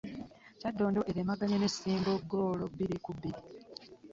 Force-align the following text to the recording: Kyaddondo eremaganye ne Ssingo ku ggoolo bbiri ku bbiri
Kyaddondo 0.59 1.01
eremaganye 1.09 1.57
ne 1.59 1.69
Ssingo 1.73 2.11
ku 2.15 2.21
ggoolo 2.23 2.63
bbiri 2.71 2.97
ku 3.03 3.09
bbiri 3.15 3.39